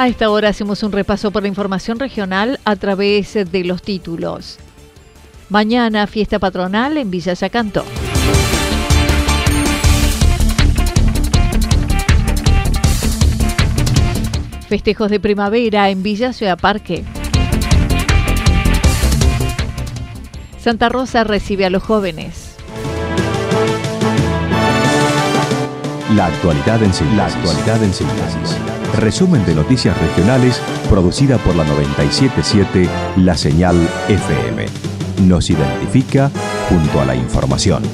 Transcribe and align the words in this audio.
A 0.00 0.08
esta 0.08 0.30
hora 0.30 0.48
hacemos 0.48 0.82
un 0.82 0.92
repaso 0.92 1.30
por 1.30 1.42
la 1.42 1.48
información 1.48 1.98
regional 1.98 2.58
a 2.64 2.74
través 2.76 3.34
de 3.34 3.64
los 3.64 3.82
títulos. 3.82 4.56
Mañana 5.50 6.06
fiesta 6.06 6.38
patronal 6.38 6.96
en 6.96 7.10
Villa 7.10 7.34
Yacanto. 7.34 7.84
Festejos 14.70 15.10
de 15.10 15.20
primavera 15.20 15.90
en 15.90 16.02
Villa 16.02 16.32
Ciudad 16.32 16.58
Parque. 16.58 17.04
Santa 20.58 20.88
Rosa 20.88 21.24
recibe 21.24 21.66
a 21.66 21.70
los 21.70 21.82
jóvenes. 21.82 22.49
La 26.16 26.26
actualidad 26.26 26.82
en 26.82 26.92
síntesis. 26.92 27.16
La 27.16 27.26
actualidad 27.26 27.84
en 27.84 27.94
síntesis. 27.94 28.58
Resumen 28.98 29.46
de 29.46 29.54
noticias 29.54 29.96
regionales 29.96 30.60
producida 30.88 31.38
por 31.38 31.54
la 31.54 31.62
977 31.62 32.88
La 33.18 33.36
Señal 33.36 33.76
FM. 34.08 34.66
Nos 35.28 35.50
identifica 35.50 36.28
junto 36.68 37.00
a 37.00 37.04
la 37.04 37.14
información. 37.14 37.84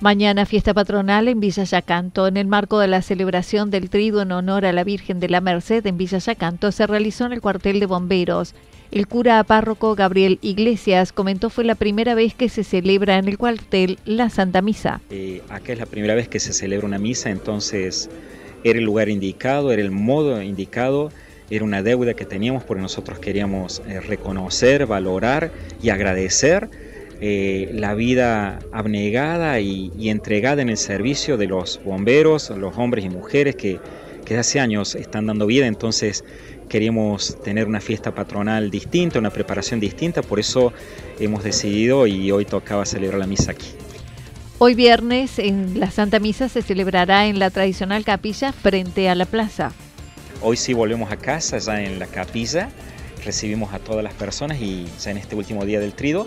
Mañana 0.00 0.46
fiesta 0.46 0.72
patronal 0.72 1.26
en 1.26 1.40
Villa 1.40 1.64
Yacanto. 1.64 2.28
En 2.28 2.36
el 2.36 2.46
marco 2.46 2.78
de 2.78 2.86
la 2.86 3.02
celebración 3.02 3.70
del 3.70 3.90
trido 3.90 4.22
en 4.22 4.30
honor 4.30 4.64
a 4.64 4.72
la 4.72 4.84
Virgen 4.84 5.18
de 5.18 5.28
la 5.28 5.40
Merced 5.40 5.84
en 5.86 5.96
Villa 5.96 6.18
Yacanto 6.18 6.70
se 6.70 6.86
realizó 6.86 7.26
en 7.26 7.32
el 7.32 7.40
cuartel 7.40 7.80
de 7.80 7.86
bomberos. 7.86 8.54
El 8.90 9.08
cura 9.08 9.42
párroco 9.44 9.94
Gabriel 9.94 10.38
Iglesias 10.42 11.12
comentó 11.12 11.50
fue 11.50 11.64
la 11.64 11.74
primera 11.74 12.14
vez 12.14 12.34
que 12.34 12.48
se 12.48 12.64
celebra 12.64 13.18
en 13.18 13.28
el 13.28 13.38
cuartel 13.38 13.98
la 14.04 14.30
Santa 14.30 14.62
Misa. 14.62 15.00
Eh, 15.10 15.42
acá 15.48 15.72
es 15.72 15.78
la 15.78 15.86
primera 15.86 16.14
vez 16.14 16.28
que 16.28 16.38
se 16.38 16.52
celebra 16.52 16.86
una 16.86 16.98
misa, 16.98 17.30
entonces 17.30 18.08
era 18.62 18.78
el 18.78 18.84
lugar 18.84 19.08
indicado, 19.08 19.72
era 19.72 19.82
el 19.82 19.90
modo 19.90 20.40
indicado, 20.42 21.10
era 21.50 21.64
una 21.64 21.82
deuda 21.82 22.14
que 22.14 22.24
teníamos 22.24 22.64
porque 22.64 22.82
nosotros 22.82 23.18
queríamos 23.18 23.82
eh, 23.86 24.00
reconocer, 24.00 24.86
valorar 24.86 25.50
y 25.82 25.90
agradecer 25.90 26.68
eh, 27.20 27.70
la 27.72 27.94
vida 27.94 28.58
abnegada 28.72 29.60
y, 29.60 29.92
y, 29.98 30.08
entregada 30.08 30.62
en 30.62 30.68
el 30.68 30.76
servicio 30.76 31.36
de 31.36 31.46
los 31.46 31.80
bomberos, 31.84 32.50
los 32.50 32.76
hombres 32.76 33.04
y 33.04 33.08
mujeres 33.08 33.56
que, 33.56 33.78
que 34.24 34.38
hace 34.38 34.60
años 34.60 34.94
están 34.94 35.26
dando 35.26 35.46
vida, 35.46 35.66
entonces 35.66 36.24
queríamos 36.68 37.40
tener 37.42 37.66
una 37.66 37.80
fiesta 37.80 38.14
patronal 38.14 38.70
distinta, 38.70 39.18
una 39.18 39.30
preparación 39.30 39.80
distinta, 39.80 40.22
por 40.22 40.40
eso 40.40 40.72
hemos 41.18 41.44
decidido 41.44 42.06
y 42.06 42.30
hoy 42.32 42.44
tocaba 42.44 42.86
celebrar 42.86 43.20
la 43.20 43.26
misa 43.26 43.52
aquí. 43.52 43.68
Hoy 44.58 44.74
viernes 44.74 45.38
en 45.38 45.78
la 45.78 45.90
Santa 45.90 46.20
Misa 46.20 46.48
se 46.48 46.62
celebrará 46.62 47.26
en 47.26 47.38
la 47.38 47.50
tradicional 47.50 48.04
capilla 48.04 48.52
frente 48.52 49.08
a 49.08 49.14
la 49.14 49.26
plaza. 49.26 49.72
Hoy 50.40 50.56
sí 50.56 50.72
volvemos 50.72 51.10
a 51.10 51.16
casa, 51.16 51.58
ya 51.58 51.82
en 51.82 51.98
la 51.98 52.06
capilla, 52.06 52.70
recibimos 53.24 53.72
a 53.74 53.78
todas 53.78 54.04
las 54.04 54.14
personas 54.14 54.60
y 54.60 54.86
ya 55.00 55.10
en 55.10 55.18
este 55.18 55.34
último 55.34 55.64
día 55.64 55.80
del 55.80 55.94
trido 55.94 56.26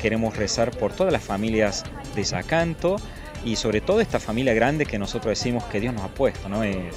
queremos 0.00 0.36
rezar 0.36 0.70
por 0.76 0.92
todas 0.92 1.12
las 1.12 1.22
familias 1.22 1.84
de 2.14 2.24
Yacanto 2.24 2.96
y 3.44 3.56
sobre 3.56 3.80
todo 3.80 4.00
esta 4.00 4.20
familia 4.20 4.54
grande 4.54 4.86
que 4.86 4.98
nosotros 4.98 5.38
decimos 5.38 5.64
que 5.64 5.80
Dios 5.80 5.94
nos 5.94 6.02
ha 6.02 6.08
puesto, 6.08 6.48
¿no? 6.48 6.62
Es, 6.62 6.94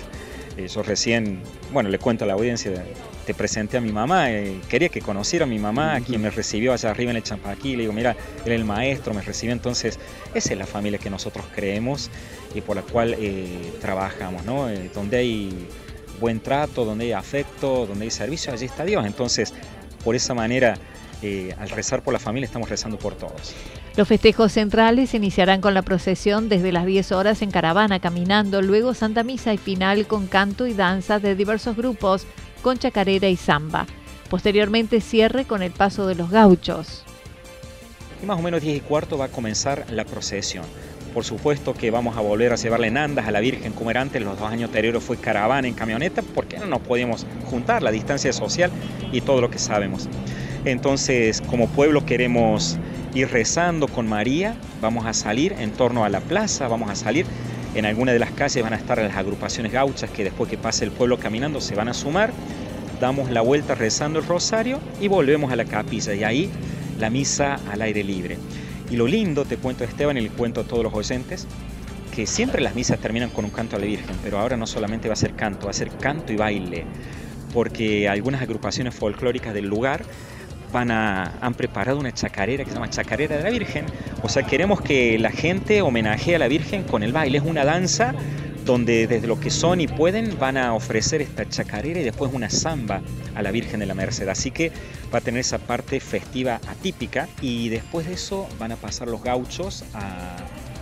yo 0.58 0.84
recién, 0.84 1.42
bueno, 1.72 1.90
le 1.90 1.98
cuento 2.00 2.26
a 2.26 2.28
la 2.28 2.34
audiencia, 2.34 2.72
te 3.26 3.34
presenté 3.34 3.78
a 3.78 3.82
mi 3.82 3.92
mamá, 3.92 4.32
eh, 4.32 4.60
quería 4.70 4.90
que 4.90 5.02
conociera 5.02 5.46
a 5.46 5.48
mi 5.48 5.60
mamá, 5.60 6.00
quien 6.02 6.22
me 6.22 6.30
recibió 6.30 6.74
allá 6.74 6.92
arriba 6.92 7.12
en 7.12 7.18
el 7.18 7.24
Champaquí, 7.24 7.76
le 7.76 7.84
digo, 7.84 7.94
mira, 7.94 8.16
él 8.46 8.52
es 8.52 8.60
el 8.60 8.66
maestro, 8.66 9.14
me 9.14 9.22
recibió, 9.22 9.54
entonces 9.54 10.00
esa 10.34 10.54
es 10.54 10.60
la 10.60 10.66
familia 10.66 11.00
que 11.00 11.10
nosotros 11.10 11.46
creemos 11.56 12.10
y 12.54 12.62
por 12.62 12.76
la 12.76 12.82
cual 12.82 13.16
eh, 13.18 13.74
trabajamos, 13.80 14.44
¿no? 14.46 14.68
donde 14.94 15.18
hay 15.18 15.68
buen 16.20 16.40
trato, 16.40 16.86
donde 16.86 17.06
hay 17.06 17.12
afecto, 17.14 17.86
donde 17.86 18.06
hay 18.06 18.12
servicio, 18.12 18.54
allí 18.54 18.66
está 18.66 18.84
Dios, 18.84 19.06
entonces 19.06 19.54
por 20.04 20.16
esa 20.16 20.34
manera, 20.34 20.76
al 21.58 21.70
rezar 21.70 22.02
por 22.02 22.14
la 22.14 22.20
familia, 22.20 22.46
estamos 22.46 22.70
rezando 22.70 22.98
por 22.98 23.16
todos. 23.16 23.54
Los 23.96 24.08
festejos 24.08 24.54
centrales 24.54 25.14
iniciarán 25.14 25.62
con 25.62 25.74
la 25.74 25.82
procesión 25.82 26.50
desde 26.50 26.72
las 26.72 26.86
10 26.86 27.12
horas 27.12 27.42
en 27.42 27.52
caravana 27.52 28.00
caminando, 28.00 28.62
luego 28.62 28.94
Santa 28.94 29.24
Misa 29.24 29.54
y 29.54 29.58
final 29.58 30.08
con 30.08 30.28
canto 30.28 30.66
y 30.68 30.74
danza 30.74 31.20
de 31.20 31.36
diversos 31.36 31.76
grupos 31.76 32.26
con 32.62 32.78
chacarera 32.78 33.28
y 33.28 33.36
samba. 33.36 33.86
Posteriormente 34.30 35.02
cierre 35.02 35.46
con 35.46 35.62
el 35.62 35.72
paso 35.72 36.08
de 36.08 36.16
los 36.16 36.30
gauchos. 36.30 37.04
Y 38.24 38.26
más 38.26 38.40
o 38.40 38.42
menos 38.42 38.62
10 38.62 38.78
y 38.78 38.80
cuarto 38.80 39.18
va 39.18 39.26
a 39.26 39.30
comenzar 39.30 39.86
la 39.90 40.06
procesión. 40.06 40.66
Por 41.14 41.26
supuesto 41.26 41.74
que 41.74 41.92
vamos 41.92 42.16
a 42.16 42.22
volver 42.22 42.54
a 42.54 42.56
llevarle 42.56 42.90
nandas 42.90 43.28
a 43.28 43.32
la 43.32 43.42
Virgen 43.42 43.74
como 43.74 43.92
era 43.92 44.00
antes, 44.00 44.22
los 44.22 44.40
dos 44.40 44.50
años 44.50 44.70
anteriores 44.70 45.04
fue 45.04 45.18
caravana 45.18 45.68
en 45.68 45.74
camioneta 45.74 46.22
porque 46.22 46.58
no 46.58 46.68
nos 46.68 46.80
podíamos 46.80 47.26
juntar, 47.50 47.84
la 47.84 47.92
distancia 47.92 48.32
social 48.32 48.72
y 49.12 49.20
todo 49.20 49.42
lo 49.42 49.52
que 49.52 49.60
sabemos. 49.60 50.08
Entonces, 50.66 51.42
como 51.42 51.68
pueblo 51.68 52.06
queremos 52.06 52.78
ir 53.16 53.30
rezando 53.30 53.88
con 53.88 54.08
María, 54.08 54.56
vamos 54.80 55.06
a 55.06 55.14
salir 55.14 55.54
en 55.54 55.72
torno 55.72 56.06
a 56.06 56.10
la 56.10 56.20
plaza, 56.20 56.68
vamos 56.68 56.90
a 56.90 56.96
salir 56.96 57.26
en 57.74 57.86
alguna 57.86 58.12
de 58.12 58.20
las 58.20 58.32
calles, 58.32 58.62
van 58.62 58.74
a 58.74 58.76
estar 58.76 59.00
las 59.00 59.16
agrupaciones 59.16 59.72
gauchas 59.72 60.12
que 60.12 60.24
después 60.24 60.50
que 60.50 60.58
pase 60.58 60.86
el 60.86 60.92
pueblo 60.92 61.18
caminando 61.18 61.62
se 61.62 61.74
van 61.74 61.88
a 61.88 61.94
sumar, 61.94 62.32
damos 63.00 63.32
la 63.32 63.42
vuelta 63.42 63.74
rezando 63.74 64.20
el 64.20 64.26
rosario 64.26 64.80
y 65.00 65.08
volvemos 65.08 65.52
a 65.52 65.56
la 65.56 65.66
capilla 65.66 66.14
y 66.14 66.24
ahí 66.24 66.52
la 67.00 67.10
misa 67.10 67.60
al 67.72 67.82
aire 67.82 68.04
libre. 68.04 68.38
Y 68.92 68.98
lo 68.98 69.08
lindo, 69.08 69.46
te 69.46 69.58
cuento 69.58 69.84
Esteban 69.84 70.18
y 70.18 70.22
le 70.22 70.30
cuento 70.30 70.62
a 70.62 70.64
todos 70.64 70.84
los 70.84 70.94
oyentes, 70.94 71.48
que 72.14 72.28
siempre 72.28 72.62
las 72.62 72.76
misas 72.76 73.00
terminan 73.00 73.30
con 73.30 73.46
un 73.46 73.52
canto 73.52 73.78
a 73.78 73.80
la 73.80 73.86
Virgen, 73.86 74.16
pero 74.24 74.38
ahora 74.38 74.58
no 74.58 74.68
solamente 74.68 75.08
va 75.08 75.14
a 75.14 75.18
ser 75.18 75.34
canto, 75.34 75.66
va 75.66 75.72
a 75.72 75.74
ser 75.74 75.90
canto 75.90 76.34
y 76.34 76.36
baile, 76.36 76.86
porque 77.54 78.08
algunas 78.10 78.42
agrupaciones 78.42 78.94
folclóricas 78.94 79.54
del 79.54 79.66
lugar 79.66 80.04
van 80.72 80.92
a, 80.92 81.38
han 81.42 81.54
preparado 81.54 82.00
una 82.00 82.14
chacarera 82.14 82.64
que 82.64 82.70
se 82.70 82.76
llama 82.76 82.90
Chacarera 82.90 83.38
de 83.38 83.44
la 83.44 83.50
Virgen. 83.50 83.86
O 84.24 84.30
sea, 84.30 84.44
queremos 84.44 84.82
que 84.82 85.18
la 85.20 85.32
gente 85.32 85.82
homenajee 85.82 86.36
a 86.36 86.40
la 86.40 86.48
Virgen 86.48 86.84
con 86.84 87.04
el 87.04 87.14
baile. 87.14 87.38
Es 87.38 87.44
una 87.44 87.66
danza 87.66 88.14
donde 88.66 89.08
desde 89.08 89.28
lo 89.28 89.40
que 89.40 89.50
son 89.50 89.82
y 89.82 89.88
pueden 89.88 90.38
van 90.40 90.58
a 90.58 90.74
ofrecer 90.74 91.22
esta 91.22 91.48
chacarera 91.48 92.00
y 92.00 92.04
después 92.04 92.32
una 92.34 92.50
samba 92.50 93.02
a 93.36 93.42
la 93.42 93.52
Virgen 93.52 93.80
de 93.80 93.86
la 93.86 93.94
Merced. 93.94 94.28
Así 94.28 94.52
que 94.52 94.72
va 95.14 95.20
a 95.20 95.22
tener 95.22 95.42
esa 95.42 95.58
parte 95.58 96.00
festiva 96.00 96.60
atípica 96.68 97.28
y 97.42 97.70
después 97.70 98.08
de 98.08 98.14
eso 98.14 98.48
van 98.60 98.72
a 98.72 98.76
pasar 98.76 99.08
los 99.08 99.24
gauchos 99.24 99.84
a 99.94 100.38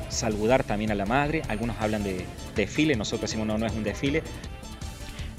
saludar 0.09 0.63
también 0.63 0.91
a 0.91 0.95
la 0.95 1.05
madre. 1.05 1.41
Algunos 1.47 1.77
hablan 1.79 2.03
de 2.03 2.25
desfile, 2.55 2.95
nosotros 2.95 3.29
decimos 3.29 3.47
no, 3.47 3.57
no 3.57 3.65
es 3.65 3.73
un 3.73 3.83
desfile, 3.83 4.23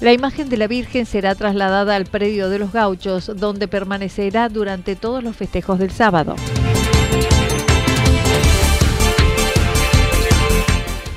la 0.01 0.11
imagen 0.11 0.49
de 0.49 0.57
la 0.57 0.67
Virgen 0.67 1.05
será 1.05 1.35
trasladada 1.35 1.95
al 1.95 2.05
predio 2.05 2.49
de 2.49 2.59
los 2.59 2.73
gauchos, 2.73 3.31
donde 3.35 3.67
permanecerá 3.67 4.49
durante 4.49 4.95
todos 4.95 5.23
los 5.23 5.35
festejos 5.35 5.79
del 5.79 5.91
sábado. 5.91 6.35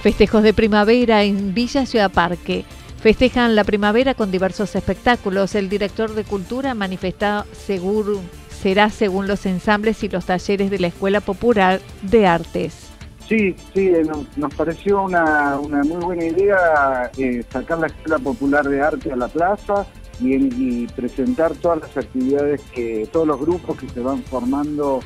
Festejos 0.03 0.43
de 0.43 0.53
primavera 0.53 1.25
en 1.25 1.55
Villa 1.55 1.87
Ciudad 1.87 2.13
Parque. 2.13 2.65
Festejan 3.01 3.57
la 3.57 3.65
primavera 3.65 4.15
con 4.15 4.31
diversos 4.31 4.77
espectáculos. 4.77 5.55
El 5.55 5.69
director 5.69 6.15
de 6.15 6.25
Cultura 6.25 6.75
manifestó 6.75 7.45
seguro 7.53 8.21
será 8.65 8.89
según 8.89 9.27
los 9.27 9.45
ensambles 9.45 10.03
y 10.05 10.09
los 10.09 10.25
talleres 10.25 10.71
de 10.71 10.79
la 10.79 10.87
Escuela 10.87 11.21
Popular 11.21 11.83
de 12.01 12.27
Artes. 12.27 12.84
Sí, 13.29 13.57
sí, 13.73 13.89
eh, 13.89 14.03
nos, 14.37 14.55
pareció 14.55 15.03
una, 15.03 15.59
muy 15.59 16.05
buena 16.05 16.25
idea 16.27 17.11
eh, 17.17 17.43
sacar 17.51 17.79
la 17.79 17.87
Escuela 17.87 18.19
Popular 18.19 18.69
de 18.69 18.83
Arte 18.83 19.13
a 19.13 19.17
la 19.17 19.29
plaza 19.29 19.87
y, 20.21 20.87
presentar 20.89 21.55
todas 21.55 21.81
las 21.81 21.97
actividades 21.97 22.61
que, 22.73 23.09
todos 23.13 23.27
los 23.27 23.41
grupos 23.41 23.79
que 23.79 23.89
se 23.89 24.01
van 24.01 24.23
formando 24.25 25.01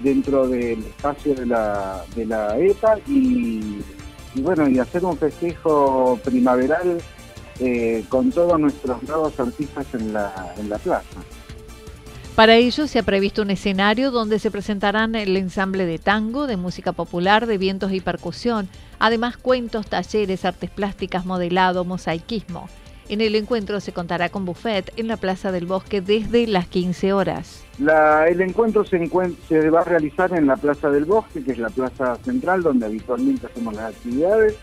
dentro 0.00 0.46
del 0.48 0.80
espacio 0.80 1.34
de 1.34 1.46
la, 1.46 2.04
de 2.14 2.26
la 2.26 2.58
EPA 2.58 2.98
y 3.08 3.82
y 4.34 4.40
bueno, 4.40 4.68
y 4.68 4.78
hacer 4.78 5.04
un 5.04 5.16
festejo 5.16 6.18
primaveral 6.24 6.98
eh, 7.60 8.04
con 8.08 8.30
todos 8.30 8.58
nuestros 8.58 9.02
nuevos 9.02 9.38
artistas 9.38 9.86
en 9.94 10.12
la, 10.12 10.54
en 10.58 10.70
la 10.70 10.78
plaza. 10.78 11.20
Para 12.36 12.56
ello 12.56 12.86
se 12.86 12.98
ha 12.98 13.02
previsto 13.02 13.42
un 13.42 13.50
escenario 13.50 14.10
donde 14.10 14.38
se 14.38 14.50
presentarán 14.50 15.14
el 15.14 15.36
ensamble 15.36 15.84
de 15.84 15.98
tango, 15.98 16.46
de 16.46 16.56
música 16.56 16.92
popular, 16.92 17.46
de 17.46 17.58
vientos 17.58 17.92
y 17.92 18.00
percusión, 18.00 18.70
además 18.98 19.36
cuentos, 19.36 19.86
talleres, 19.86 20.46
artes 20.46 20.70
plásticas, 20.70 21.26
modelado, 21.26 21.84
mosaicismo. 21.84 22.70
En 23.10 23.20
el 23.20 23.34
encuentro 23.34 23.80
se 23.80 23.92
contará 23.92 24.30
con 24.30 24.46
buffet 24.46 24.94
en 24.96 25.08
la 25.08 25.18
Plaza 25.18 25.52
del 25.52 25.66
Bosque 25.66 26.00
desde 26.00 26.46
las 26.46 26.66
15 26.68 27.12
horas. 27.12 27.64
el 27.78 28.40
encuentro 28.40 28.82
se, 28.86 29.10
se, 29.46 29.68
va 29.70 29.80
a 29.80 29.84
realizar 29.84 30.32
en 30.32 30.46
la 30.46 30.56
Plaza 30.56 30.88
del 30.88 31.04
Bosque, 31.04 31.44
que 31.44 31.52
es 31.52 31.58
la 31.58 31.68
plaza 31.68 32.16
central 32.24 32.62
donde 32.62 32.86
habitualmente 32.86 33.46
hacemos 33.46 33.74
las 33.74 33.94
actividades 33.94 34.54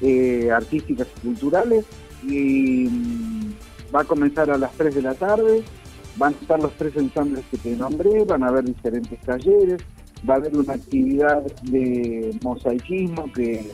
eh, 0.00 0.50
artísticas 0.50 1.08
y 1.18 1.26
culturales. 1.26 1.84
Y 2.22 2.88
mm, 2.88 3.52
va 3.94 4.00
a 4.00 4.04
comenzar 4.04 4.50
a 4.50 4.56
las 4.56 4.72
3 4.72 4.94
de 4.94 5.02
la 5.02 5.14
tarde. 5.14 5.62
Van 6.16 6.34
a 6.34 6.36
estar 6.36 6.60
los 6.60 6.72
tres 6.74 6.96
ensambles 6.96 7.44
que 7.50 7.58
te 7.58 7.76
nombré, 7.76 8.24
van 8.24 8.42
a 8.42 8.48
haber 8.48 8.64
diferentes 8.64 9.18
talleres, 9.20 9.82
va 10.28 10.34
a 10.34 10.36
haber 10.36 10.56
una 10.56 10.74
actividad 10.74 11.42
de 11.62 12.38
mosaicismo 12.42 13.32
que, 13.32 13.70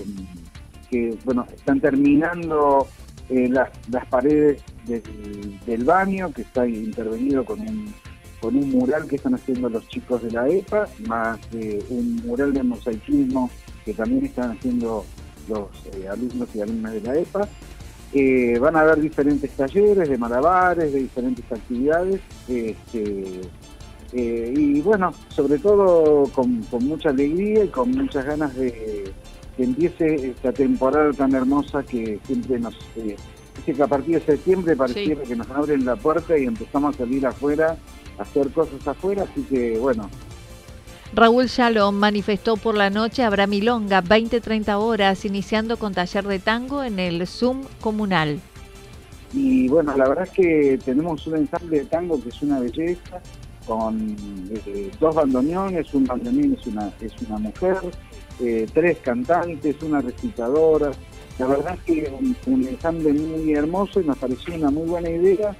que 0.90 1.18
bueno, 1.24 1.46
están 1.54 1.80
terminando 1.80 2.86
eh, 3.28 3.48
las, 3.48 3.70
paredes 4.08 4.62
del, 4.86 5.84
baño, 5.84 6.32
que 6.32 6.42
está 6.42 6.66
intervenido 6.66 7.44
con 7.44 7.60
un, 7.60 7.92
con 8.40 8.56
un 8.56 8.70
mural 8.70 9.06
que 9.06 9.16
están 9.16 9.34
haciendo 9.34 9.68
los 9.68 9.86
chicos 9.88 10.22
de 10.22 10.30
la 10.30 10.48
EPA, 10.48 10.88
más 11.06 11.38
eh, 11.52 11.84
un 11.90 12.16
mural 12.24 12.54
de 12.54 12.62
mosaicismo 12.62 13.50
que 13.84 13.92
también 13.92 14.24
están 14.24 14.52
haciendo 14.52 15.04
los 15.46 15.68
eh, 15.94 16.08
alumnos 16.08 16.48
y 16.54 16.60
alumnas 16.60 16.92
de 16.94 17.00
la 17.02 17.18
EPA. 17.18 17.48
Van 18.60 18.76
a 18.76 18.80
haber 18.80 19.00
diferentes 19.00 19.50
talleres 19.50 20.08
de 20.08 20.18
malabares, 20.18 20.92
de 20.92 21.00
diferentes 21.00 21.44
actividades. 21.50 22.20
Este, 22.48 23.40
y 24.12 24.80
bueno, 24.80 25.12
sobre 25.28 25.58
todo 25.58 26.24
con, 26.32 26.62
con, 26.62 26.86
mucha 26.86 27.10
alegría 27.10 27.64
y 27.64 27.68
con 27.68 27.90
muchas 27.90 28.24
ganas 28.24 28.54
de, 28.56 29.12
que 29.58 29.64
empiece 29.64 30.30
esta 30.30 30.52
temporada 30.52 31.12
tan 31.12 31.34
hermosa 31.34 31.82
que 31.82 32.20
siempre 32.24 32.60
nos... 32.60 32.74
Eh, 32.96 33.16
que 33.66 33.82
a 33.82 33.88
partir 33.88 34.14
de 34.14 34.24
septiembre 34.24 34.76
pareciera 34.76 35.20
que 35.24 35.34
nos 35.34 35.50
abren 35.50 35.84
la 35.84 35.96
puerta 35.96 36.38
y 36.38 36.44
empezamos 36.44 36.94
a 36.94 36.98
salir 36.98 37.26
afuera, 37.26 37.76
a 38.18 38.22
hacer 38.22 38.50
cosas 38.50 38.86
afuera, 38.86 39.24
así 39.24 39.42
que 39.42 39.76
bueno. 39.78 40.08
Raúl 41.14 41.46
Shalom 41.46 41.94
manifestó 41.94 42.56
por 42.56 42.76
la 42.76 42.90
noche 42.90 43.22
habrá 43.22 43.46
milonga 43.46 44.02
20-30 44.02 44.78
horas, 44.78 45.24
iniciando 45.24 45.78
con 45.78 45.94
taller 45.94 46.26
de 46.26 46.38
tango 46.38 46.84
en 46.84 46.98
el 46.98 47.26
Zoom 47.26 47.62
comunal. 47.80 48.40
Y 49.32 49.68
bueno, 49.68 49.96
la 49.96 50.08
verdad 50.08 50.24
es 50.24 50.30
que 50.30 50.78
tenemos 50.84 51.26
un 51.26 51.36
ensamble 51.36 51.80
de 51.80 51.84
tango 51.86 52.22
que 52.22 52.28
es 52.28 52.42
una 52.42 52.60
belleza, 52.60 53.20
con 53.66 54.16
eh, 54.66 54.90
dos 55.00 55.14
bandoneones, 55.14 55.92
un 55.94 56.04
bandoneón 56.04 56.56
es 56.58 56.66
una, 56.66 56.90
es 57.00 57.12
una 57.26 57.38
mujer, 57.38 57.76
eh, 58.40 58.66
tres 58.72 58.98
cantantes, 58.98 59.76
una 59.82 60.00
recitadora. 60.00 60.90
La 61.38 61.46
verdad 61.46 61.74
es 61.74 61.80
que 61.82 62.12
un, 62.18 62.36
un 62.46 62.66
ensamble 62.66 63.12
muy 63.12 63.52
hermoso 63.52 64.00
y 64.00 64.04
nos 64.04 64.18
pareció 64.18 64.54
una 64.54 64.70
muy 64.70 64.86
buena 64.86 65.10
idea 65.10 65.56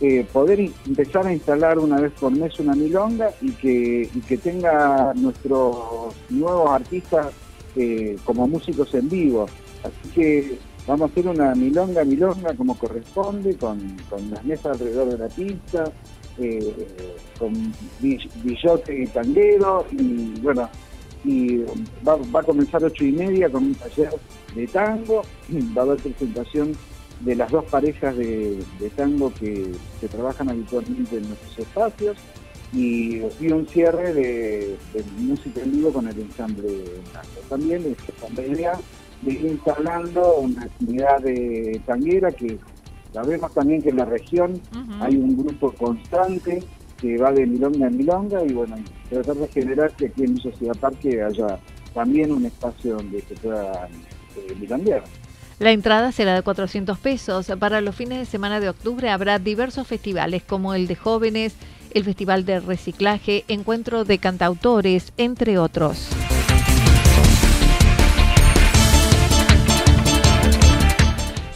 eh, 0.00 0.26
poder 0.32 0.60
empezar 0.86 1.26
a 1.26 1.32
instalar 1.32 1.78
una 1.78 2.00
vez 2.00 2.12
por 2.12 2.32
mes 2.32 2.58
una 2.58 2.74
milonga 2.74 3.30
y 3.40 3.50
que, 3.52 4.08
que 4.26 4.36
tenga 4.38 5.12
nuestros 5.14 6.14
nuevos 6.30 6.70
artistas 6.70 7.28
eh, 7.76 8.16
como 8.24 8.48
músicos 8.48 8.94
en 8.94 9.08
vivo. 9.08 9.46
Así 9.82 10.08
que 10.14 10.58
vamos 10.86 11.08
a 11.08 11.12
hacer 11.12 11.28
una 11.28 11.54
milonga, 11.54 12.04
milonga 12.04 12.54
como 12.54 12.78
corresponde, 12.78 13.56
con, 13.56 13.96
las 14.30 14.44
mesas 14.44 14.80
alrededor 14.80 15.10
de 15.10 15.18
la 15.18 15.28
pista, 15.28 15.84
con 17.38 17.52
billote 18.42 19.02
y 19.02 19.06
tanguero 19.08 19.84
y 19.92 20.40
bueno, 20.40 20.68
y 21.24 21.58
va, 22.06 22.14
a 22.14 22.42
comenzar 22.42 22.82
ocho 22.84 23.04
y 23.04 23.12
media 23.12 23.50
con 23.50 23.64
un 23.64 23.74
taller 23.74 24.10
de 24.54 24.66
tango, 24.66 25.22
va 25.76 25.82
a 25.82 25.84
haber 25.84 25.98
presentación 25.98 26.72
de 27.20 27.34
las 27.34 27.50
dos 27.50 27.64
parejas 27.66 28.16
de, 28.16 28.62
tango 28.96 29.32
que, 29.34 29.72
trabajan 30.10 30.48
habitualmente 30.48 31.18
en 31.18 31.28
nuestros 31.28 31.58
espacios 31.58 32.16
y, 32.72 33.20
un 33.20 33.66
cierre 33.66 34.14
de, 34.14 34.76
música 35.18 35.60
en 35.62 35.72
vivo 35.72 35.92
con 35.92 36.08
el 36.08 36.18
ensamble 36.18 36.84
tango. 37.12 37.40
También 37.48 37.84
es 37.84 38.36
la 38.36 38.46
idea 38.46 38.72
de 39.22 39.32
ir 39.32 39.44
instalando 39.44 40.36
una 40.36 40.62
actividad 40.62 41.20
de 41.20 41.80
tanguera 41.86 42.30
que 42.32 42.58
sabemos 43.12 43.52
también 43.52 43.82
que 43.82 43.90
en 43.90 43.96
la 43.96 44.04
región 44.06 44.60
hay 45.00 45.16
un 45.16 45.36
grupo 45.36 45.72
constante 45.72 46.62
que 46.98 47.16
va 47.18 47.32
de 47.32 47.46
milonga 47.46 47.86
en 47.86 47.96
milonga 47.96 48.44
y 48.44 48.52
bueno, 48.52 48.76
tratar 49.08 49.36
de 49.36 49.48
generar 49.48 49.90
que 49.92 50.06
aquí 50.06 50.24
en 50.24 50.36
Ciudad 50.36 50.76
Parque 50.78 51.22
haya 51.22 51.58
también 51.94 52.32
un 52.32 52.44
espacio 52.44 52.96
donde 52.96 53.20
se 53.22 53.34
pueda 53.34 53.88
eh. 54.36 55.02
La 55.60 55.72
entrada 55.72 56.10
será 56.10 56.34
de 56.34 56.40
400 56.40 56.98
pesos. 56.98 57.52
Para 57.58 57.82
los 57.82 57.94
fines 57.94 58.18
de 58.18 58.24
semana 58.24 58.60
de 58.60 58.70
octubre 58.70 59.10
habrá 59.10 59.38
diversos 59.38 59.86
festivales 59.86 60.42
como 60.42 60.72
el 60.72 60.86
de 60.86 60.96
jóvenes, 60.96 61.54
el 61.92 62.02
Festival 62.02 62.46
de 62.46 62.60
Reciclaje, 62.60 63.44
Encuentro 63.46 64.06
de 64.06 64.16
Cantautores, 64.16 65.12
entre 65.18 65.58
otros. 65.58 66.08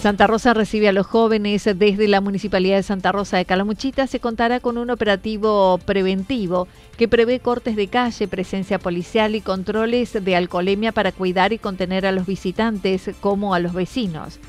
Santa 0.05 0.27
Rosa 0.27 0.53
recibe 0.53 0.87
a 0.87 0.93
los 0.93 1.07
jóvenes 1.07 1.65
desde 1.65 2.09
la 2.09 2.21
Municipalidad 2.21 2.77
de 2.77 2.83
Santa 2.83 3.11
Rosa 3.11 3.39
de 3.39 3.47
Calamuchita. 3.47 4.07
Se 4.07 4.21
contará 4.21 4.61
con 4.61 4.77
un 4.77 4.91
operativo 4.91 5.79
preventivo 5.79 6.69
que 6.99 7.09
prevé 7.09 7.41
cortes 7.41 7.75
de 7.75 7.89
calle, 7.89 8.29
presencia 8.29 8.79
policial 8.79 9.35
y 9.35 9.41
controles 9.41 10.13
de 10.13 10.37
alcoholemia 10.37 10.93
para 10.93 11.11
cuidar 11.11 11.55
y 11.55 11.59
contener 11.59 12.05
a 12.05 12.13
los 12.13 12.27
visitantes 12.27 13.13
como 13.23 13.55
a 13.55 13.61
los 13.61 13.73
vecinos. 13.73 14.41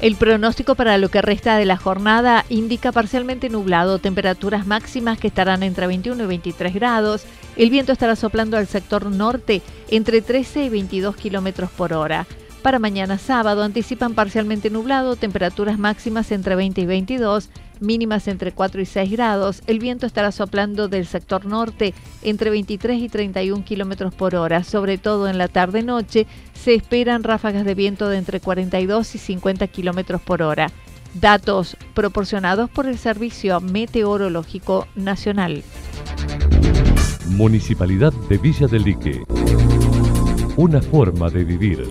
El 0.00 0.16
pronóstico 0.16 0.74
para 0.74 0.98
lo 0.98 1.08
que 1.08 1.22
resta 1.22 1.56
de 1.56 1.64
la 1.64 1.76
jornada 1.76 2.44
indica 2.48 2.90
parcialmente 2.90 3.48
nublado, 3.50 4.00
temperaturas 4.00 4.66
máximas 4.66 5.16
que 5.20 5.28
estarán 5.28 5.62
entre 5.62 5.86
21 5.86 6.24
y 6.24 6.26
23 6.26 6.74
grados. 6.74 7.24
El 7.54 7.70
viento 7.70 7.92
estará 7.92 8.16
soplando 8.16 8.56
al 8.56 8.66
sector 8.66 9.06
norte 9.06 9.62
entre 9.88 10.22
13 10.22 10.64
y 10.64 10.68
22 10.70 11.14
kilómetros 11.14 11.70
por 11.70 11.92
hora. 11.92 12.26
Para 12.64 12.78
mañana 12.78 13.18
sábado 13.18 13.62
anticipan 13.62 14.14
parcialmente 14.14 14.70
nublado, 14.70 15.16
temperaturas 15.16 15.78
máximas 15.78 16.32
entre 16.32 16.56
20 16.56 16.80
y 16.80 16.86
22, 16.86 17.50
mínimas 17.80 18.26
entre 18.26 18.52
4 18.52 18.80
y 18.80 18.86
6 18.86 19.10
grados. 19.10 19.62
El 19.66 19.80
viento 19.80 20.06
estará 20.06 20.32
soplando 20.32 20.88
del 20.88 21.04
sector 21.04 21.44
norte 21.44 21.92
entre 22.22 22.48
23 22.48 23.02
y 23.02 23.10
31 23.10 23.66
kilómetros 23.66 24.14
por 24.14 24.34
hora. 24.34 24.64
Sobre 24.64 24.96
todo 24.96 25.28
en 25.28 25.36
la 25.36 25.48
tarde-noche 25.48 26.26
se 26.54 26.72
esperan 26.72 27.22
ráfagas 27.22 27.66
de 27.66 27.74
viento 27.74 28.08
de 28.08 28.16
entre 28.16 28.40
42 28.40 29.14
y 29.14 29.18
50 29.18 29.66
kilómetros 29.66 30.22
por 30.22 30.40
hora. 30.40 30.70
Datos 31.12 31.76
proporcionados 31.92 32.70
por 32.70 32.86
el 32.86 32.96
Servicio 32.96 33.60
Meteorológico 33.60 34.88
Nacional. 34.94 35.62
Municipalidad 37.26 38.14
de 38.30 38.38
Villa 38.38 38.66
del 38.68 38.84
Lique. 38.84 39.22
Una 40.56 40.80
forma 40.80 41.28
de 41.28 41.44
vivir. 41.44 41.90